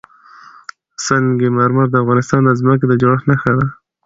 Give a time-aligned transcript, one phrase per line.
[1.05, 3.65] سنگ مرمر د افغانستان د ځمکې د جوړښت نښه ده.